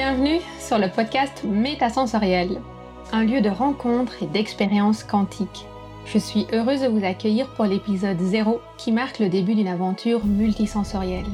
Bienvenue 0.00 0.38
sur 0.60 0.78
le 0.78 0.88
podcast 0.88 1.42
Métasensoriel, 1.42 2.60
un 3.10 3.24
lieu 3.24 3.40
de 3.40 3.48
rencontre 3.48 4.22
et 4.22 4.26
d'expérience 4.26 5.02
quantique. 5.02 5.66
Je 6.06 6.18
suis 6.18 6.46
heureuse 6.52 6.82
de 6.82 6.86
vous 6.86 7.04
accueillir 7.04 7.48
pour 7.56 7.64
l'épisode 7.64 8.20
0 8.20 8.60
qui 8.76 8.92
marque 8.92 9.18
le 9.18 9.28
début 9.28 9.56
d'une 9.56 9.66
aventure 9.66 10.24
multisensorielle. 10.24 11.26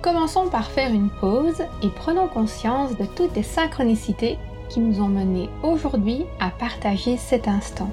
Commençons 0.00 0.48
par 0.48 0.70
faire 0.70 0.94
une 0.94 1.10
pause 1.10 1.60
et 1.82 1.90
prenons 1.94 2.26
conscience 2.26 2.96
de 2.96 3.04
toutes 3.04 3.36
les 3.36 3.42
synchronicités 3.42 4.38
qui 4.70 4.80
nous 4.80 5.02
ont 5.02 5.08
menés 5.08 5.50
aujourd'hui 5.62 6.24
à 6.40 6.48
partager 6.48 7.18
cet 7.18 7.48
instant. 7.48 7.90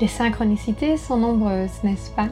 Les 0.00 0.08
synchronicités 0.08 0.96
sont 0.96 1.18
nombreuses, 1.18 1.84
n'est-ce 1.84 2.10
pas? 2.12 2.28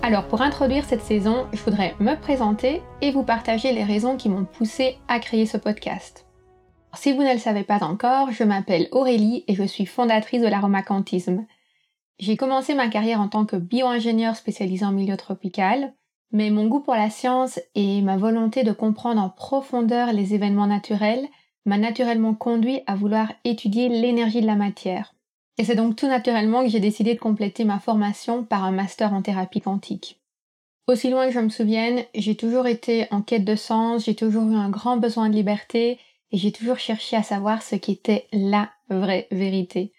Alors 0.00 0.26
pour 0.26 0.40
introduire 0.40 0.86
cette 0.86 1.02
saison, 1.02 1.46
je 1.52 1.62
voudrais 1.62 1.94
me 2.00 2.14
présenter 2.14 2.80
et 3.02 3.10
vous 3.10 3.24
partager 3.24 3.74
les 3.74 3.84
raisons 3.84 4.16
qui 4.16 4.30
m'ont 4.30 4.46
poussé 4.46 4.96
à 5.06 5.20
créer 5.20 5.44
ce 5.44 5.58
podcast. 5.58 6.24
Si 6.94 7.12
vous 7.12 7.22
ne 7.22 7.34
le 7.34 7.38
savez 7.38 7.62
pas 7.62 7.84
encore, 7.84 8.32
je 8.32 8.42
m'appelle 8.42 8.88
Aurélie 8.90 9.44
et 9.48 9.54
je 9.54 9.64
suis 9.64 9.84
fondatrice 9.84 10.40
de 10.40 10.46
l'aromacantisme. 10.46 11.44
J'ai 12.20 12.38
commencé 12.38 12.74
ma 12.74 12.88
carrière 12.88 13.20
en 13.20 13.28
tant 13.28 13.44
que 13.44 13.56
bio-ingénieur 13.56 14.34
spécialisé 14.34 14.86
en 14.86 14.92
milieu 14.92 15.18
tropical, 15.18 15.92
mais 16.32 16.48
mon 16.48 16.68
goût 16.68 16.80
pour 16.80 16.94
la 16.94 17.10
science 17.10 17.60
et 17.74 18.00
ma 18.00 18.16
volonté 18.16 18.64
de 18.64 18.72
comprendre 18.72 19.20
en 19.20 19.28
profondeur 19.28 20.14
les 20.14 20.32
événements 20.32 20.66
naturels 20.66 21.26
m'a 21.66 21.76
naturellement 21.76 22.32
conduit 22.32 22.80
à 22.86 22.94
vouloir 22.94 23.30
étudier 23.44 23.90
l'énergie 23.90 24.40
de 24.40 24.46
la 24.46 24.56
matière. 24.56 25.12
Et 25.58 25.64
c'est 25.64 25.74
donc 25.74 25.96
tout 25.96 26.06
naturellement 26.06 26.62
que 26.62 26.70
j'ai 26.70 26.80
décidé 26.80 27.14
de 27.14 27.18
compléter 27.18 27.64
ma 27.64 27.80
formation 27.80 28.44
par 28.44 28.64
un 28.64 28.70
master 28.70 29.12
en 29.12 29.22
thérapie 29.22 29.60
quantique. 29.60 30.20
Aussi 30.86 31.10
loin 31.10 31.26
que 31.26 31.34
je 31.34 31.40
me 31.40 31.50
souvienne, 31.50 32.04
j'ai 32.14 32.36
toujours 32.36 32.66
été 32.66 33.08
en 33.10 33.20
quête 33.20 33.44
de 33.44 33.56
sens, 33.56 34.04
j'ai 34.04 34.14
toujours 34.14 34.50
eu 34.50 34.54
un 34.54 34.70
grand 34.70 34.96
besoin 34.96 35.28
de 35.28 35.34
liberté 35.34 35.98
et 36.30 36.38
j'ai 36.38 36.52
toujours 36.52 36.78
cherché 36.78 37.16
à 37.16 37.22
savoir 37.22 37.62
ce 37.62 37.74
qui 37.74 37.92
était 37.92 38.26
la 38.32 38.70
vraie 38.88 39.26
vérité. 39.30 39.92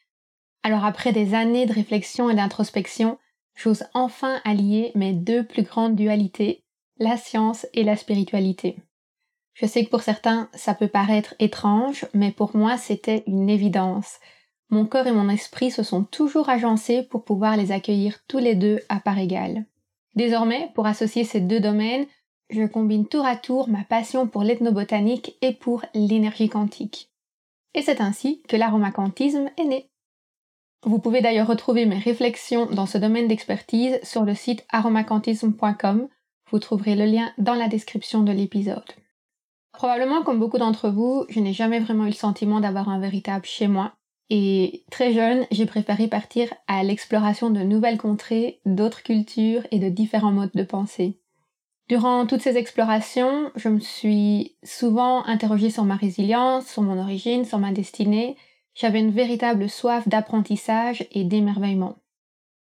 Alors 0.63 0.85
après 0.85 1.11
des 1.11 1.35
années 1.35 1.65
de 1.65 1.73
réflexion 1.73 2.29
et 2.29 2.35
d'introspection, 2.35 3.19
j'ose 3.53 3.83
enfin 3.93 4.39
allier 4.45 4.91
mes 4.95 5.13
deux 5.13 5.45
plus 5.45 5.63
grandes 5.63 5.95
dualités, 5.95 6.63
la 6.97 7.17
science 7.17 7.67
et 7.73 7.83
la 7.83 7.95
spiritualité. 7.95 8.77
Je 9.53 9.65
sais 9.65 9.83
que 9.83 9.89
pour 9.89 10.01
certains 10.01 10.49
ça 10.53 10.73
peut 10.73 10.87
paraître 10.87 11.35
étrange, 11.39 12.05
mais 12.13 12.31
pour 12.31 12.55
moi 12.55 12.77
c'était 12.77 13.23
une 13.27 13.49
évidence 13.49 14.19
mon 14.69 14.85
corps 14.85 15.07
et 15.07 15.11
mon 15.11 15.29
esprit 15.29 15.71
se 15.71 15.83
sont 15.83 16.03
toujours 16.03 16.49
agencés 16.49 17.03
pour 17.03 17.23
pouvoir 17.23 17.57
les 17.57 17.71
accueillir 17.71 18.19
tous 18.27 18.37
les 18.37 18.55
deux 18.55 18.79
à 18.89 18.99
part 18.99 19.17
égale. 19.17 19.65
Désormais, 20.15 20.71
pour 20.75 20.85
associer 20.85 21.23
ces 21.23 21.39
deux 21.39 21.59
domaines, 21.59 22.05
je 22.49 22.65
combine 22.65 23.07
tour 23.07 23.25
à 23.25 23.35
tour 23.35 23.69
ma 23.69 23.83
passion 23.83 24.27
pour 24.27 24.43
l'ethnobotanique 24.43 25.37
et 25.41 25.53
pour 25.53 25.83
l'énergie 25.93 26.49
quantique. 26.49 27.09
Et 27.73 27.81
c'est 27.81 28.01
ainsi 28.01 28.41
que 28.47 28.55
l'aromacantisme 28.55 29.49
est 29.57 29.65
né. 29.65 29.89
Vous 30.83 30.99
pouvez 30.99 31.21
d'ailleurs 31.21 31.47
retrouver 31.47 31.85
mes 31.85 31.99
réflexions 31.99 32.65
dans 32.67 32.85
ce 32.85 32.97
domaine 32.97 33.27
d'expertise 33.27 33.99
sur 34.01 34.23
le 34.23 34.33
site 34.33 34.65
aromacantisme.com. 34.69 36.07
Vous 36.51 36.59
trouverez 36.59 36.95
le 36.95 37.05
lien 37.05 37.31
dans 37.37 37.53
la 37.53 37.67
description 37.67 38.21
de 38.21 38.31
l'épisode. 38.31 38.91
Probablement 39.73 40.23
comme 40.23 40.39
beaucoup 40.39 40.57
d'entre 40.57 40.89
vous, 40.89 41.25
je 41.29 41.39
n'ai 41.39 41.53
jamais 41.53 41.79
vraiment 41.79 42.05
eu 42.05 42.09
le 42.09 42.13
sentiment 42.13 42.59
d'avoir 42.59 42.89
un 42.89 42.99
véritable 42.99 43.45
chez 43.45 43.67
moi, 43.67 43.93
et 44.29 44.83
très 44.91 45.13
jeune, 45.13 45.45
j'ai 45.51 45.65
préféré 45.65 46.07
partir 46.07 46.53
à 46.67 46.83
l'exploration 46.83 47.49
de 47.49 47.61
nouvelles 47.61 47.97
contrées, 47.97 48.59
d'autres 48.65 49.01
cultures 49.01 49.65
et 49.71 49.79
de 49.79 49.89
différents 49.89 50.31
modes 50.31 50.51
de 50.53 50.63
pensée. 50.63 51.19
Durant 51.87 52.27
toutes 52.27 52.41
ces 52.41 52.55
explorations, 52.55 53.51
je 53.55 53.69
me 53.69 53.79
suis 53.79 54.55
souvent 54.63 55.25
interrogée 55.25 55.71
sur 55.71 55.85
ma 55.85 55.95
résilience, 55.95 56.67
sur 56.67 56.83
mon 56.83 56.99
origine, 56.99 57.45
sur 57.45 57.57
ma 57.57 57.71
destinée. 57.71 58.37
J'avais 58.75 58.99
une 58.99 59.09
véritable 59.09 59.67
soif 59.67 60.07
d'apprentissage 60.07 61.07
et 61.11 61.23
d'émerveillement. 61.23 61.97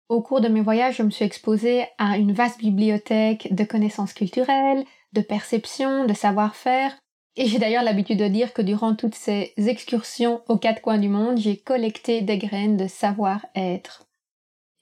Au 0.07 0.21
cours 0.21 0.39
de 0.39 0.47
mes 0.47 0.61
voyages, 0.61 0.97
je 0.97 1.03
me 1.03 1.09
suis 1.09 1.25
exposée 1.25 1.85
à 1.97 2.17
une 2.17 2.31
vaste 2.31 2.59
bibliothèque 2.59 3.53
de 3.53 3.65
connaissances 3.65 4.13
culturelles, 4.13 4.85
de 5.11 5.21
perceptions, 5.21 6.05
de 6.05 6.13
savoir-faire, 6.13 6.97
et 7.35 7.47
j'ai 7.47 7.59
d'ailleurs 7.59 7.83
l'habitude 7.83 8.19
de 8.19 8.27
dire 8.27 8.53
que 8.53 8.61
durant 8.61 8.95
toutes 8.95 9.15
ces 9.15 9.53
excursions 9.57 10.41
aux 10.49 10.57
quatre 10.57 10.81
coins 10.81 10.97
du 10.97 11.07
monde, 11.07 11.37
j'ai 11.37 11.57
collecté 11.57 12.21
des 12.21 12.37
graines 12.37 12.77
de 12.77 12.87
savoir-être. 12.87 14.07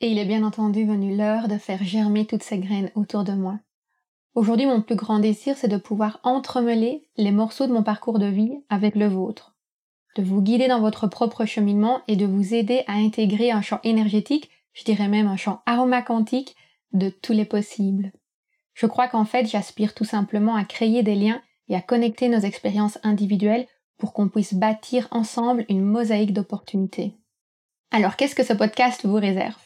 Et 0.01 0.09
il 0.09 0.17
est 0.17 0.25
bien 0.25 0.43
entendu 0.43 0.85
venu 0.85 1.15
l'heure 1.15 1.47
de 1.47 1.57
faire 1.57 1.83
germer 1.83 2.25
toutes 2.25 2.43
ces 2.43 2.57
graines 2.57 2.91
autour 2.95 3.23
de 3.23 3.33
moi. 3.33 3.59
Aujourd'hui, 4.33 4.65
mon 4.65 4.81
plus 4.81 4.95
grand 4.95 5.19
désir, 5.19 5.57
c'est 5.57 5.67
de 5.67 5.77
pouvoir 5.77 6.19
entremêler 6.23 7.09
les 7.17 7.31
morceaux 7.31 7.67
de 7.67 7.73
mon 7.73 7.83
parcours 7.83 8.19
de 8.19 8.27
vie 8.27 8.63
avec 8.69 8.95
le 8.95 9.07
vôtre, 9.07 9.55
de 10.15 10.23
vous 10.23 10.41
guider 10.41 10.67
dans 10.67 10.79
votre 10.79 11.07
propre 11.07 11.45
cheminement 11.45 12.01
et 12.07 12.15
de 12.15 12.25
vous 12.25 12.53
aider 12.53 12.83
à 12.87 12.93
intégrer 12.93 13.51
un 13.51 13.61
champ 13.61 13.79
énergétique, 13.83 14.49
je 14.73 14.83
dirais 14.85 15.07
même 15.07 15.27
un 15.27 15.37
champ 15.37 15.61
aromacantique, 15.65 16.55
de 16.93 17.09
tous 17.09 17.33
les 17.33 17.45
possibles. 17.45 18.11
Je 18.73 18.87
crois 18.87 19.07
qu'en 19.07 19.25
fait, 19.25 19.45
j'aspire 19.45 19.93
tout 19.93 20.05
simplement 20.05 20.55
à 20.55 20.63
créer 20.63 21.03
des 21.03 21.15
liens 21.15 21.41
et 21.69 21.75
à 21.75 21.81
connecter 21.81 22.27
nos 22.27 22.39
expériences 22.39 22.99
individuelles 23.03 23.67
pour 23.97 24.13
qu'on 24.13 24.29
puisse 24.29 24.53
bâtir 24.53 25.07
ensemble 25.11 25.65
une 25.69 25.81
mosaïque 25.83 26.33
d'opportunités. 26.33 27.15
Alors 27.91 28.15
qu'est-ce 28.15 28.35
que 28.35 28.45
ce 28.45 28.53
podcast 28.53 29.05
vous 29.05 29.15
réserve? 29.15 29.57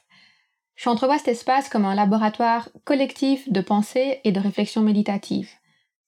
J'entrevois 0.76 1.18
cet 1.18 1.30
espace 1.30 1.70
comme 1.70 1.86
un 1.86 1.96
laboratoire 1.96 2.70
collectif 2.84 3.52
de 3.52 3.62
pensée 3.62 4.20
et 4.24 4.32
de 4.32 4.40
réflexion 4.40 4.82
méditative. 4.82 5.50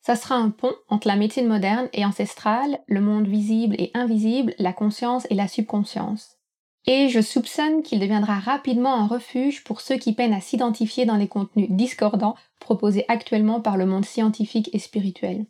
Ça 0.01 0.15
sera 0.15 0.35
un 0.35 0.49
pont 0.49 0.73
entre 0.87 1.07
la 1.07 1.15
médecine 1.15 1.47
moderne 1.47 1.89
et 1.93 2.05
ancestrale, 2.05 2.79
le 2.87 3.01
monde 3.01 3.27
visible 3.27 3.75
et 3.79 3.91
invisible, 3.93 4.53
la 4.59 4.73
conscience 4.73 5.25
et 5.29 5.35
la 5.35 5.47
subconscience. 5.47 6.37
Et 6.87 7.09
je 7.09 7.21
soupçonne 7.21 7.81
qu'il 7.81 7.99
deviendra 7.99 8.39
rapidement 8.39 8.93
un 8.93 9.07
refuge 9.07 9.63
pour 9.63 9.81
ceux 9.81 9.97
qui 9.97 10.13
peinent 10.13 10.33
à 10.33 10.41
s'identifier 10.41 11.05
dans 11.05 11.17
les 11.17 11.27
contenus 11.27 11.71
discordants 11.71 12.35
proposés 12.59 13.05
actuellement 13.07 13.61
par 13.61 13.77
le 13.77 13.87
monde 13.87 14.05
scientifique 14.05 14.69
et 14.73 14.79
spirituel. 14.79 15.47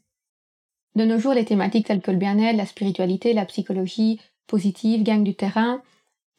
De 0.95 1.03
nos 1.03 1.19
jours, 1.19 1.33
les 1.33 1.43
thématiques 1.43 1.87
telles 1.87 2.01
que 2.01 2.11
le 2.11 2.17
bien-être, 2.17 2.55
la 2.55 2.65
spiritualité, 2.65 3.33
la 3.33 3.45
psychologie 3.45 4.21
positive 4.47 5.03
gagnent 5.03 5.25
du 5.25 5.35
terrain, 5.35 5.81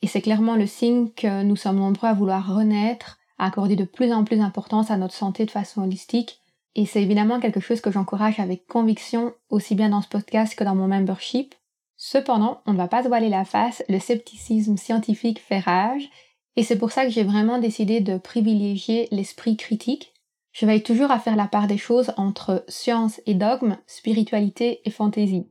et 0.00 0.06
c'est 0.06 0.22
clairement 0.22 0.56
le 0.56 0.66
signe 0.66 1.10
que 1.10 1.42
nous 1.42 1.56
sommes 1.56 1.78
nombreux 1.78 2.08
à 2.08 2.14
vouloir 2.14 2.54
renaître, 2.54 3.18
à 3.38 3.46
accorder 3.46 3.76
de 3.76 3.84
plus 3.84 4.12
en 4.12 4.24
plus 4.24 4.38
d'importance 4.38 4.90
à 4.90 4.96
notre 4.96 5.14
santé 5.14 5.44
de 5.44 5.50
façon 5.50 5.82
holistique, 5.82 6.40
et 6.74 6.86
c'est 6.86 7.02
évidemment 7.02 7.38
quelque 7.38 7.60
chose 7.60 7.82
que 7.82 7.90
j'encourage 7.90 8.40
avec 8.40 8.66
conviction, 8.66 9.34
aussi 9.50 9.74
bien 9.74 9.90
dans 9.90 10.02
ce 10.02 10.08
podcast 10.08 10.54
que 10.54 10.64
dans 10.64 10.74
mon 10.74 10.88
membership. 10.88 11.54
Cependant, 11.98 12.60
on 12.66 12.72
ne 12.72 12.78
va 12.78 12.88
pas 12.88 13.02
se 13.02 13.08
voiler 13.08 13.28
la 13.28 13.44
face, 13.44 13.82
le 13.88 13.98
scepticisme 13.98 14.78
scientifique 14.78 15.40
fait 15.40 15.58
rage, 15.58 16.08
et 16.56 16.62
c'est 16.62 16.78
pour 16.78 16.92
ça 16.92 17.04
que 17.04 17.10
j'ai 17.10 17.24
vraiment 17.24 17.58
décidé 17.58 18.00
de 18.00 18.16
privilégier 18.16 19.08
l'esprit 19.10 19.58
critique 19.58 20.14
je 20.56 20.64
veille 20.64 20.82
toujours 20.82 21.10
à 21.10 21.18
faire 21.18 21.36
la 21.36 21.48
part 21.48 21.66
des 21.66 21.76
choses 21.76 22.14
entre 22.16 22.64
science 22.66 23.20
et 23.26 23.34
dogme, 23.34 23.76
spiritualité 23.86 24.80
et 24.86 24.90
fantaisie. 24.90 25.46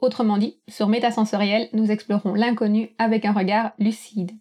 Autrement 0.00 0.36
dit, 0.36 0.58
sur 0.68 0.88
Métasensoriel, 0.88 1.68
nous 1.72 1.92
explorons 1.92 2.34
l'inconnu 2.34 2.90
avec 2.98 3.24
un 3.24 3.32
regard 3.32 3.70
lucide. 3.78 4.32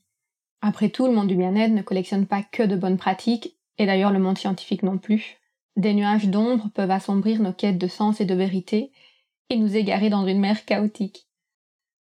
Après 0.62 0.90
tout, 0.90 1.06
le 1.06 1.14
monde 1.14 1.28
du 1.28 1.36
bien-être 1.36 1.72
ne 1.72 1.84
collectionne 1.84 2.26
pas 2.26 2.42
que 2.42 2.64
de 2.64 2.76
bonnes 2.76 2.98
pratiques, 2.98 3.58
et 3.78 3.86
d'ailleurs 3.86 4.12
le 4.12 4.18
monde 4.18 4.40
scientifique 4.40 4.82
non 4.82 4.98
plus. 4.98 5.38
Des 5.76 5.94
nuages 5.94 6.30
d'ombre 6.30 6.72
peuvent 6.74 6.90
assombrir 6.90 7.40
nos 7.40 7.54
quêtes 7.54 7.78
de 7.78 7.88
sens 7.88 8.20
et 8.20 8.26
de 8.26 8.34
vérité, 8.34 8.92
et 9.52 9.56
nous 9.56 9.78
égarer 9.78 10.10
dans 10.10 10.26
une 10.26 10.40
mer 10.40 10.66
chaotique. 10.66 11.28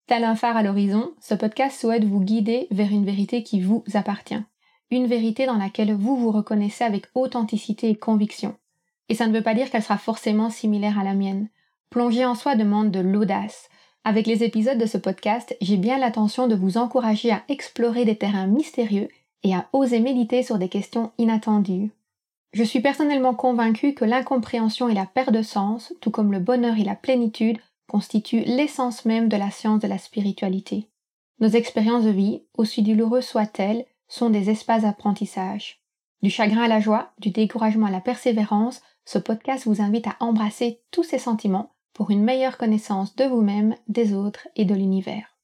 Tel 0.07 0.23
un 0.23 0.35
phare 0.35 0.55
à 0.55 0.63
l'horizon, 0.63 1.13
ce 1.19 1.35
podcast 1.35 1.81
souhaite 1.81 2.05
vous 2.05 2.21
guider 2.21 2.67
vers 2.71 2.93
une 2.93 3.05
vérité 3.05 3.43
qui 3.43 3.59
vous 3.59 3.83
appartient 3.93 4.41
une 4.93 5.07
vérité 5.07 5.45
dans 5.45 5.57
laquelle 5.57 5.93
vous 5.93 6.15
vous 6.15 6.31
reconnaissez 6.31 6.83
avec 6.83 7.07
authenticité 7.15 7.89
et 7.89 7.95
conviction. 7.95 8.55
Et 9.09 9.15
ça 9.15 9.27
ne 9.27 9.33
veut 9.33 9.43
pas 9.43 9.55
dire 9.55 9.69
qu'elle 9.69 9.83
sera 9.83 9.97
forcément 9.97 10.49
similaire 10.49 10.99
à 10.99 11.03
la 11.03 11.13
mienne. 11.13 11.49
Plonger 11.89 12.25
en 12.25 12.35
soi 12.35 12.55
demande 12.55 12.91
de 12.91 12.99
l'audace. 12.99 13.69
Avec 14.03 14.27
les 14.27 14.43
épisodes 14.43 14.77
de 14.77 14.85
ce 14.85 14.97
podcast, 14.97 15.55
j'ai 15.61 15.77
bien 15.77 15.97
l'intention 15.97 16.47
de 16.47 16.55
vous 16.55 16.77
encourager 16.77 17.31
à 17.31 17.43
explorer 17.47 18.05
des 18.05 18.17
terrains 18.17 18.47
mystérieux 18.47 19.07
et 19.43 19.53
à 19.53 19.67
oser 19.73 19.99
méditer 19.99 20.43
sur 20.43 20.57
des 20.57 20.69
questions 20.69 21.11
inattendues. 21.17 21.91
Je 22.53 22.63
suis 22.63 22.81
personnellement 22.81 23.33
convaincue 23.33 23.93
que 23.93 24.05
l'incompréhension 24.05 24.87
et 24.87 24.93
la 24.93 25.05
perte 25.05 25.31
de 25.31 25.41
sens, 25.41 25.93
tout 26.01 26.11
comme 26.11 26.31
le 26.31 26.39
bonheur 26.39 26.77
et 26.77 26.83
la 26.83 26.95
plénitude, 26.95 27.57
constituent 27.87 28.43
l'essence 28.45 29.05
même 29.05 29.27
de 29.27 29.37
la 29.37 29.51
science 29.51 29.79
de 29.79 29.87
la 29.87 29.97
spiritualité. 29.97 30.87
Nos 31.39 31.49
expériences 31.49 32.05
de 32.05 32.09
vie, 32.11 32.43
aussi 32.57 32.83
douloureuses 32.83 33.25
soient-elles, 33.25 33.85
sont 34.13 34.29
des 34.29 34.51
espaces 34.51 34.83
d'apprentissage. 34.83 35.81
Du 36.21 36.29
chagrin 36.29 36.61
à 36.61 36.67
la 36.67 36.79
joie, 36.79 37.11
du 37.17 37.31
découragement 37.31 37.87
à 37.87 37.91
la 37.91 37.99
persévérance, 37.99 38.83
ce 39.05 39.17
podcast 39.17 39.65
vous 39.65 39.81
invite 39.81 40.05
à 40.05 40.15
embrasser 40.19 40.81
tous 40.91 41.01
ces 41.01 41.17
sentiments 41.17 41.71
pour 41.93 42.11
une 42.11 42.23
meilleure 42.23 42.59
connaissance 42.59 43.15
de 43.15 43.25
vous-même, 43.25 43.75
des 43.87 44.13
autres 44.13 44.47
et 44.55 44.65
de 44.65 44.75
l'univers. 44.75 45.35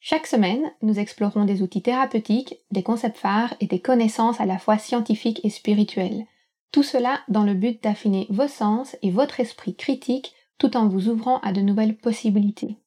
Chaque 0.00 0.26
semaine, 0.26 0.72
nous 0.80 0.98
explorons 0.98 1.44
des 1.44 1.60
outils 1.60 1.82
thérapeutiques, 1.82 2.56
des 2.70 2.82
concepts 2.82 3.18
phares 3.18 3.54
et 3.60 3.66
des 3.66 3.80
connaissances 3.80 4.40
à 4.40 4.46
la 4.46 4.58
fois 4.58 4.78
scientifiques 4.78 5.44
et 5.44 5.50
spirituelles. 5.50 6.24
Tout 6.72 6.82
cela 6.82 7.20
dans 7.28 7.44
le 7.44 7.54
but 7.54 7.82
d'affiner 7.82 8.26
vos 8.30 8.48
sens 8.48 8.96
et 9.02 9.10
votre 9.10 9.40
esprit 9.40 9.76
critique 9.76 10.34
tout 10.56 10.74
en 10.74 10.88
vous 10.88 11.08
ouvrant 11.08 11.38
à 11.40 11.52
de 11.52 11.60
nouvelles 11.60 11.98
possibilités. 11.98 12.78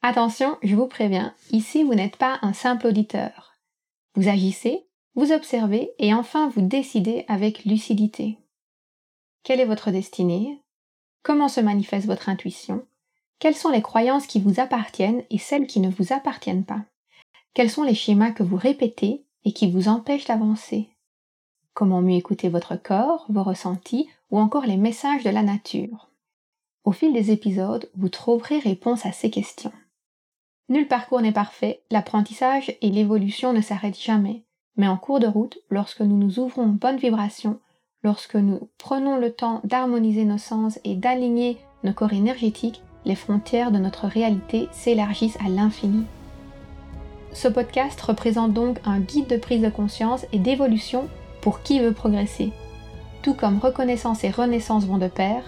Attention, 0.00 0.58
je 0.62 0.76
vous 0.76 0.86
préviens, 0.86 1.34
ici 1.50 1.82
vous 1.82 1.94
n'êtes 1.94 2.16
pas 2.16 2.38
un 2.42 2.52
simple 2.52 2.86
auditeur. 2.86 3.51
Vous 4.14 4.28
agissez, 4.28 4.86
vous 5.14 5.32
observez 5.32 5.90
et 5.98 6.12
enfin 6.12 6.48
vous 6.48 6.60
décidez 6.60 7.24
avec 7.28 7.64
lucidité. 7.64 8.38
Quelle 9.42 9.60
est 9.60 9.66
votre 9.66 9.90
destinée? 9.90 10.60
Comment 11.22 11.48
se 11.48 11.60
manifeste 11.60 12.06
votre 12.06 12.28
intuition? 12.28 12.84
Quelles 13.38 13.56
sont 13.56 13.70
les 13.70 13.82
croyances 13.82 14.26
qui 14.26 14.40
vous 14.40 14.60
appartiennent 14.60 15.24
et 15.30 15.38
celles 15.38 15.66
qui 15.66 15.80
ne 15.80 15.90
vous 15.90 16.12
appartiennent 16.12 16.64
pas? 16.64 16.84
Quels 17.54 17.70
sont 17.70 17.82
les 17.82 17.94
schémas 17.94 18.32
que 18.32 18.42
vous 18.42 18.56
répétez 18.56 19.24
et 19.44 19.52
qui 19.52 19.70
vous 19.70 19.88
empêchent 19.88 20.26
d'avancer? 20.26 20.88
Comment 21.74 22.02
mieux 22.02 22.16
écouter 22.16 22.48
votre 22.48 22.76
corps, 22.76 23.26
vos 23.30 23.42
ressentis 23.42 24.08
ou 24.30 24.38
encore 24.38 24.66
les 24.66 24.76
messages 24.76 25.24
de 25.24 25.30
la 25.30 25.42
nature? 25.42 26.10
Au 26.84 26.92
fil 26.92 27.12
des 27.12 27.30
épisodes, 27.30 27.90
vous 27.94 28.08
trouverez 28.08 28.58
réponse 28.58 29.06
à 29.06 29.12
ces 29.12 29.30
questions. 29.30 29.72
Nul 30.72 30.88
parcours 30.88 31.20
n'est 31.20 31.32
parfait, 31.32 31.82
l'apprentissage 31.90 32.74
et 32.80 32.88
l'évolution 32.88 33.52
ne 33.52 33.60
s'arrêtent 33.60 34.00
jamais, 34.00 34.46
mais 34.78 34.88
en 34.88 34.96
cours 34.96 35.20
de 35.20 35.26
route, 35.26 35.58
lorsque 35.68 36.00
nous 36.00 36.16
nous 36.16 36.38
ouvrons 36.38 36.62
aux 36.62 36.72
bonnes 36.72 36.96
vibrations, 36.96 37.60
lorsque 38.02 38.36
nous 38.36 38.70
prenons 38.78 39.18
le 39.18 39.30
temps 39.30 39.60
d'harmoniser 39.64 40.24
nos 40.24 40.38
sens 40.38 40.80
et 40.84 40.94
d'aligner 40.94 41.58
nos 41.84 41.92
corps 41.92 42.14
énergétiques, 42.14 42.80
les 43.04 43.16
frontières 43.16 43.70
de 43.70 43.76
notre 43.76 44.06
réalité 44.06 44.66
s'élargissent 44.72 45.36
à 45.44 45.50
l'infini. 45.50 46.06
Ce 47.34 47.48
podcast 47.48 48.00
représente 48.00 48.54
donc 48.54 48.78
un 48.86 49.00
guide 49.00 49.26
de 49.26 49.36
prise 49.36 49.60
de 49.60 49.68
conscience 49.68 50.24
et 50.32 50.38
d'évolution 50.38 51.06
pour 51.42 51.60
qui 51.60 51.80
veut 51.80 51.92
progresser. 51.92 52.50
Tout 53.20 53.34
comme 53.34 53.58
reconnaissance 53.58 54.24
et 54.24 54.30
renaissance 54.30 54.86
vont 54.86 54.96
de 54.96 55.08
pair, 55.08 55.42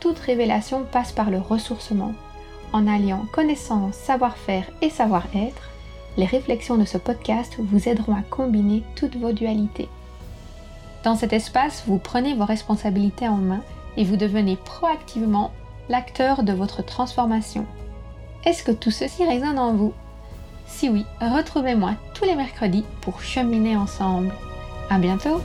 toute 0.00 0.18
révélation 0.18 0.84
passe 0.90 1.12
par 1.12 1.30
le 1.30 1.38
ressourcement. 1.38 2.12
En 2.74 2.88
alliant 2.88 3.26
connaissance, 3.30 3.94
savoir-faire 3.94 4.64
et 4.82 4.90
savoir-être, 4.90 5.70
les 6.16 6.26
réflexions 6.26 6.76
de 6.76 6.84
ce 6.84 6.98
podcast 6.98 7.54
vous 7.60 7.88
aideront 7.88 8.16
à 8.16 8.22
combiner 8.22 8.82
toutes 8.96 9.14
vos 9.14 9.30
dualités. 9.30 9.88
Dans 11.04 11.14
cet 11.14 11.32
espace, 11.32 11.84
vous 11.86 11.98
prenez 11.98 12.34
vos 12.34 12.44
responsabilités 12.44 13.28
en 13.28 13.36
main 13.36 13.60
et 13.96 14.02
vous 14.02 14.16
devenez 14.16 14.56
proactivement 14.56 15.52
l'acteur 15.88 16.42
de 16.42 16.52
votre 16.52 16.84
transformation. 16.84 17.64
Est-ce 18.44 18.64
que 18.64 18.72
tout 18.72 18.90
ceci 18.90 19.24
résonne 19.24 19.60
en 19.60 19.72
vous? 19.74 19.92
Si 20.66 20.88
oui, 20.88 21.06
retrouvez-moi 21.20 21.92
tous 22.12 22.24
les 22.24 22.34
mercredis 22.34 22.84
pour 23.02 23.22
cheminer 23.22 23.76
ensemble. 23.76 24.32
À 24.90 24.98
bientôt 24.98 25.40